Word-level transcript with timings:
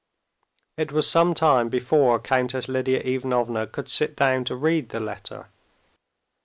It 0.77 0.91
was 0.91 1.07
some 1.07 1.35
time 1.35 1.69
before 1.69 2.17
Countess 2.19 2.67
Lidia 2.67 3.01
Ivanovna 3.05 3.67
could 3.67 3.87
sit 3.87 4.15
down 4.15 4.45
to 4.45 4.55
read 4.55 4.89
the 4.89 4.99
letter. 4.99 5.49